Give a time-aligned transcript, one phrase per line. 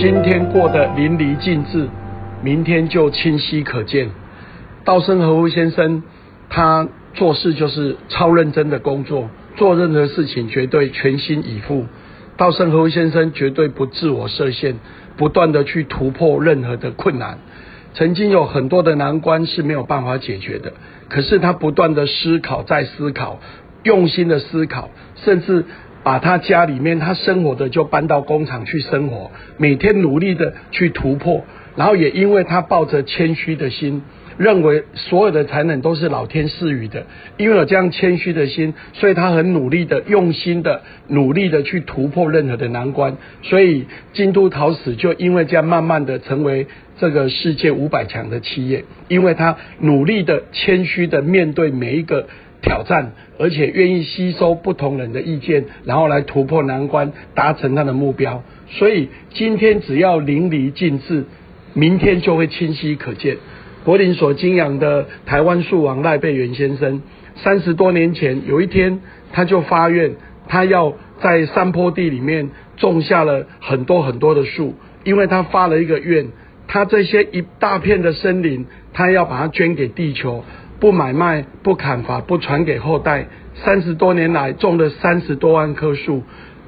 [0.00, 1.88] 今天过得淋漓尽致，
[2.40, 4.10] 明天就清晰可见。
[4.84, 6.04] 稻盛和夫先生，
[6.48, 11.86] 他做事就是超认真的工作，做任何事情绝对全心以赴。
[12.36, 14.76] 稻盛和夫先生绝对不自我设限，
[15.16, 17.38] 不断的去突破任何的困难。
[17.94, 20.74] 曾经有很多的难关是没有办法解决的，
[21.08, 23.40] 可是他不断的思考，再思考，
[23.82, 25.64] 用心的思考，甚至
[26.02, 31.44] 把他家里面他生活的就搬到工厂去生活，每天努力的去突破，
[31.76, 34.02] 然后也因为他抱着谦虚的心。
[34.38, 37.06] 认为所有的才能都是老天赐予的，
[37.38, 43.16] 因为有这样谦虚的心，所以他很努力的、用心的、努力的去突破任何的难关。
[43.42, 46.68] 所以京都陶瓷就因为这样慢慢的成为
[47.00, 52.28] 这个世界五百强的企业，因为他努力的、谦虚的面对每一个
[52.60, 58.42] 挑战，而且愿意吸收不同人的意见，然后来突破难关，达成他的目标。
[58.68, 61.24] 所以今天只要淋漓尽致，
[61.74, 63.36] 明天就会清晰可见。
[63.84, 67.00] 柏林所敬仰的台湾树王赖贝元先生，
[67.36, 69.00] 三十多年前有一天，
[69.32, 70.16] 他就发愿，
[70.48, 76.26] 他要在山坡地里面种下了很多很多的树，因为他发了一个愿，
[76.66, 80.44] 他这些一大片的森林，他要把它捐给地球，
[80.80, 83.26] 不买卖，不砍伐，不传给后代。
[83.54, 86.22] 三十多年来种了三十多万棵树，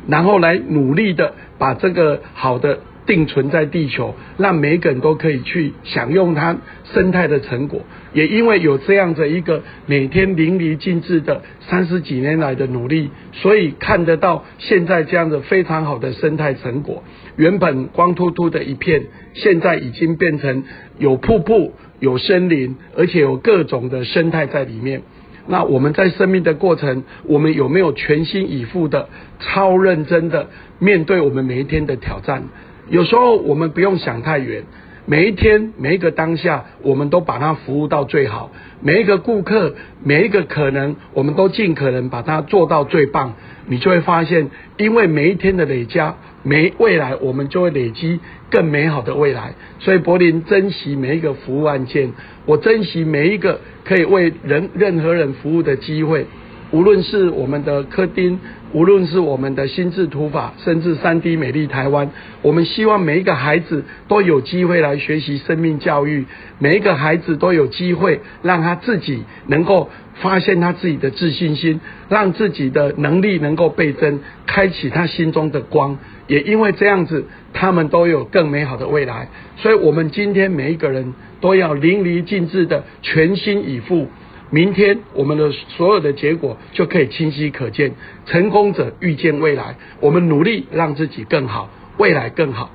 [0.09, 2.81] 然后来努力的把这个好的。
[3.07, 7.81] 定存在地球，让每个人都可以去享用它生态的成果。
[8.13, 17.03] 也因为有这样的一个每天淋漓尽致的三十几年来的努力，所以看得到现在这样的非常好的生态成果。
[17.35, 20.63] 原本光秃秃的一片，现在已经变成
[20.99, 25.03] 有瀑布、有森林，而且有各种的生态在里面。
[25.47, 30.49] 那我们在生命的过程，我们有没有全心以赴的、超认真的
[30.79, 32.43] 面对我们每一天的挑战？
[32.89, 34.65] 有时候我们不用想太远，
[35.07, 38.51] 每一天每一个当下，我们都把它服务到最好。
[38.81, 43.35] 每一个顾客，每一个可能，我们都尽可能把它做到最棒。
[43.67, 48.21] 你就会发现，因为每一天的累加，没未来我们就会累积
[48.51, 49.55] 更美好的未来。
[49.79, 52.13] 所以柏林珍惜每一个服务案件，
[52.47, 56.27] 我珍惜每一个可以为人任何人服务的机会。
[56.73, 58.39] 无论是我们的科丁，
[58.73, 62.11] 无论是我们的心智图法，甚至三 D 美丽台湾，
[62.43, 66.27] 我们希望每一个孩子都有机会来学习生命教育，
[66.59, 75.99] 每一个孩子都有机会让他自己能够发现他自己的自信心，让自己的能力能够倍增，开启他心中的光。
[76.29, 79.29] 也因为这样子，他们都有更美好的未来。
[79.57, 84.07] 所以，我们今天每一个人都要淋漓尽致的全心以赴。
[84.53, 87.93] 明天我们的所有的结果就可以清晰可见。
[88.27, 92.73] 成功者预见未来，我们努力让自己更好，未来更好。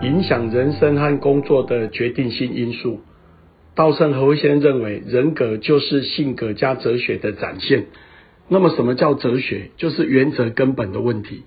[0.00, 3.02] 影响人生和工作的决定性因素，
[3.74, 7.88] 稻盛和夫先生认为，人格就是性格加哲学的展现。
[8.48, 9.70] 那么，什么叫哲学？
[9.76, 11.42] 就是原则根本的问题。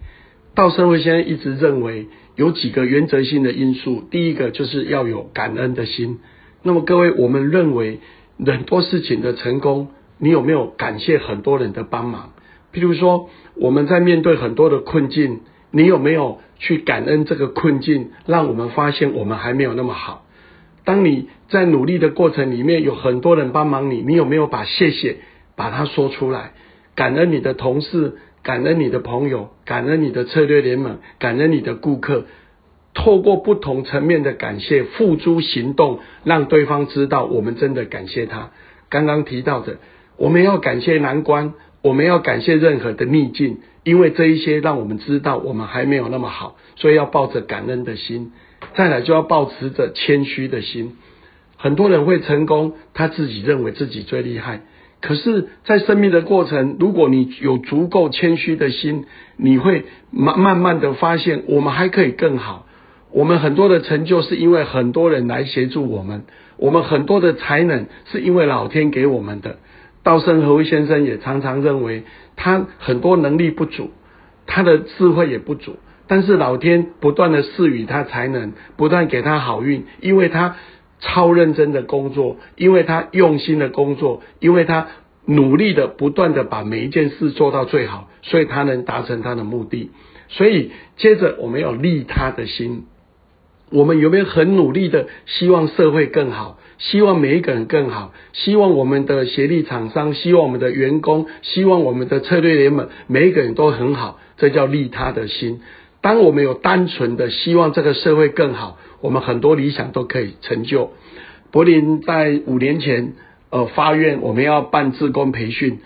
[0.54, 6.20] 稻盛和夫先生一直认为有几个原则性的因素，第一个就是要有感恩的心。
[6.68, 8.02] 那么各位，我们认为
[8.46, 12.34] 很多事情的成功，你有没有感谢很多人的帮忙？
[12.74, 15.40] 譬如说，我们在面对很多的困境，
[15.72, 20.26] 你有没有去感恩这个困境，让我们发现我们还没有那么好？
[20.84, 25.20] 当你在努力的过程里面有很多人帮忙你，你有没有把谢谢
[25.56, 26.52] 把它说出来？
[26.96, 32.26] 感恩你的同事，感恩你的朋友，感恩你的策略联盟，感恩你的顾客。
[32.98, 38.50] 透过不同层面的感谢，付诸行动，让对方知道我们真的感谢他。
[38.90, 39.78] 刚刚提到的，
[40.18, 41.54] 我们要感谢难关，
[41.84, 48.32] 我们要感谢任何的逆境，因为这一些让我们知道我们还没有那么好，所以要抱着感恩的心。
[48.74, 50.98] 再来就要保持着谦虚的心。
[51.56, 54.62] 很多人会成功，他自己认为自己最厉害，
[55.02, 59.06] 可是，在生命的过程，如果你有足够谦虚的心，
[59.38, 62.67] 你会慢慢慢的发现，我们还可以更好。
[63.12, 66.26] 我们很多的成就是因为很多人来协助我们，
[66.58, 69.58] 我们很多的才能是因为老天给我们的。
[70.04, 72.04] 稻盛和夫先生也常常认为，
[72.36, 73.92] 他很多能力不足，
[74.46, 75.78] 他的智慧也不足，
[76.08, 80.56] 但是老天不断的赐予他才能，不断给他好运，因为他
[81.00, 84.88] 超认真的工作，因为他用心的工作，因为他
[85.26, 89.92] 努力的不断的把每一件事做到最好，所以他能达成他的目的。
[90.30, 92.86] 所以接着我们要利他的心。
[93.70, 105.60] 我们有没有很努力的希望社会更好，希望每一个人更好，希望我们的协力厂商，希望我们的员工，希望我们的策略联盟每一个人都很好，这叫利他的心。
[106.00, 110.92] 当我们有单纯的希望这个社会更好，我们很多理想都可以成就。
[111.52, 113.14] 柏林在五年前，
[113.50, 115.80] 呃，发愿我们要办志工培训，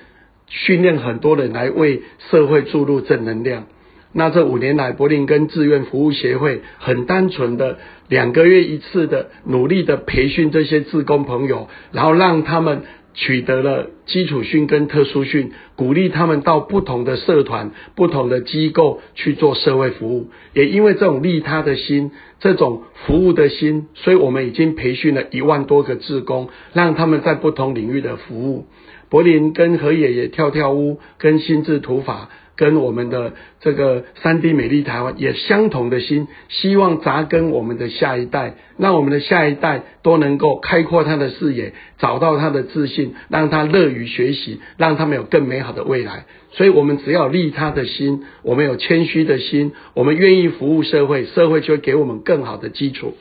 [0.47, 3.65] 训练很多人来为社会注入正能量。
[4.13, 7.77] 那这五年来，柏林跟志愿服务协会很单纯的
[8.07, 12.83] 两个月一次的努力的培训这些志工朋友，然后让他们。
[13.13, 20.29] 取得了基础训跟特殊训，鼓励他们到不同的社团、不同的机构去做社会服务。
[20.53, 28.67] 也因为这种利他的心、这种服务的心，所以我们已经培训了一万多个志工，让他们在不同领域的服务。
[29.09, 32.29] 柏林跟何爷爷跳跳屋，跟心智图法。
[32.61, 46.25] 跟我们的这个三 D 美丽台湾也相同的心，希望扎根我们的下一代，让我们的下一代都能够开阔他的视野，找到他的自信，让他乐于学习，让他们有更美好的未来。
[46.51, 53.15] 所以，我们只要利他的心，我们有谦虚的心，我们愿意服务社会，社会就会给我们更好的基础。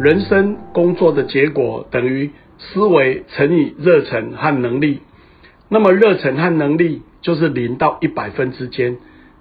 [0.00, 5.02] 人生工作的结果等于思维乘以热忱和能力。
[5.68, 8.96] 那么热忱和能力就是零到一百分之间，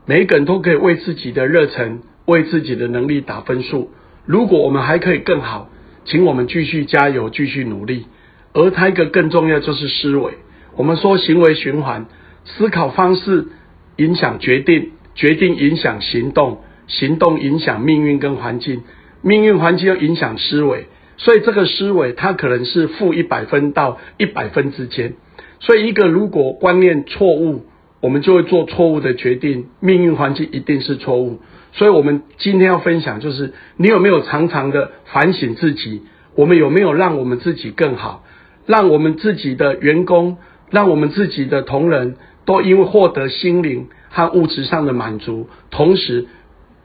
[0.05, 3.91] 每一个人都可以为自己的热忱、为自己的能力打分数。
[4.25, 5.69] 如果我们还可以更好，
[6.03, 8.07] 请我们继续加油、继续努力。
[8.53, 10.33] 而它一个更重要就是思维。
[10.75, 12.07] 我们说行为循环，
[12.43, 13.47] 思考方式
[13.95, 18.83] 影响决定，决定影响行动，行动影响命运跟环境，
[19.21, 20.87] 命运环境又影响思维。
[21.17, 25.13] 所以这个思维它可能是负一百分到一百分之间。
[25.59, 27.65] 所以，一个如果观念错误，
[27.99, 31.39] 我们就会做错误的决定，命运环境一定是错误。
[31.73, 36.03] 所以，我们今天要分享，就是你有没有常常的反省自己？
[36.35, 38.23] 我们有没有让我们自己更好？
[38.67, 40.37] 让我们自己的员工，
[40.69, 46.27] 让我们自己的同仁，都因为获得心灵和物质上的满足，同时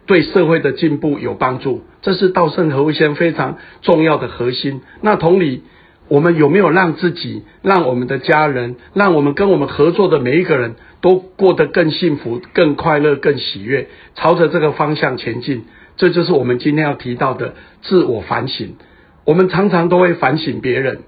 [0.07, 1.83] 对社会的进步有帮助。
[2.01, 4.81] 这是稻盛和夫先生非常重要的核心。
[5.03, 5.63] 那同理。
[6.13, 15.63] 我们有没有让自己、让我们的家人、让我们跟我们合作的每一个人都过得更幸福、更快乐、更喜悦，朝着这个方向前进？
[15.97, 18.75] 这就是我们今天要提到的自我反省。
[19.25, 20.99] 我们常常都会反省别人，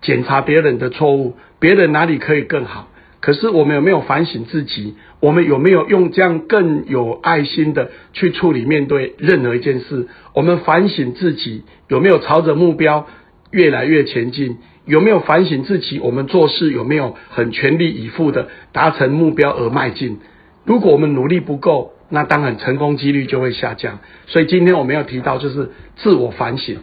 [0.00, 2.88] 检查别人的错误，别人哪里可以更好。
[3.20, 4.94] 可是我们有没有反省自己？
[5.20, 10.08] 我们有没有用这样更有爱心的去处理面对任何一件事？
[10.32, 13.06] 我们反省自己有没有朝着目标？
[13.50, 15.98] 越来越前进，有没有反省自己？
[16.00, 20.18] 我们做事有没有很全力以赴的达成目标而迈进？
[20.64, 24.00] 如果我们努力不够，那当然成功几率就会下降。
[24.26, 26.78] 所以今天我们要提到就是自我反省。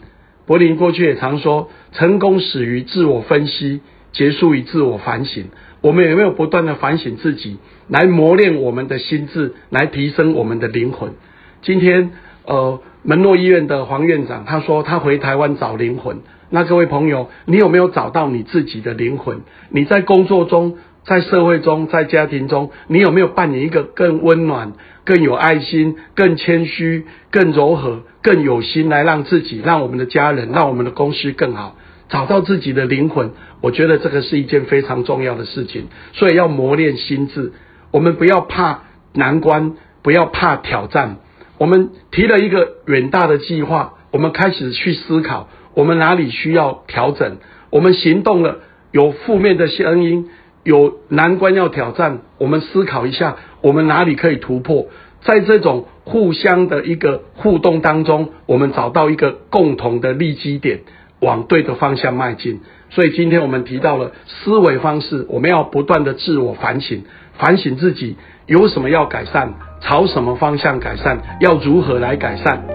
[0.45, 3.81] 柏林过去也常说，成功始于自我分析，
[4.11, 5.45] 结束于自我反省。
[5.81, 7.57] 我们有没有不断的反省自己，
[7.87, 11.13] 来磨练我们的心智，来提升我们的灵魂？
[11.61, 12.11] 今天，
[12.45, 16.21] 呃，门诺医院的黄院长他说，他回台湾找灵魂。
[16.49, 19.41] 那各位朋友，你有没有找到你自己的灵魂？
[19.69, 24.73] 你在工作中、在社会中、在家庭中，你有没有扮演一个更温暖、
[25.03, 31.75] 更有爱心、更谦虚、更柔和、更有心来让自己、让我们的家人、让我们的公司更好？
[32.07, 35.87] 找到自己的灵魂，我觉得这个是一件非常重要的事情。
[36.13, 37.51] 所以要磨练心智，
[37.91, 38.83] 我们不要怕
[39.13, 41.17] 难关，不要怕挑战。
[41.63, 45.47] 我们提了一个远大的计划，我们开始去思考。
[45.75, 47.37] 我们哪里需要调整？
[47.69, 48.57] 我们行动了，
[48.91, 50.29] 有负面的声音，
[50.63, 52.19] 有难关要挑战。
[52.37, 54.87] 我们思考一下，我们哪里可以突破？
[55.21, 60.81] 在这种互相的一个互动当中，我们找到一个共同的利基点，
[61.21, 62.59] 往对的方向迈进。
[62.89, 67.03] 所以今天我们提到了思维方式，我们要不断的自我反省，
[67.37, 68.17] 反省自己
[68.47, 69.53] 有什么要改善，
[69.83, 72.72] 朝什么方向改善，要如何来改善。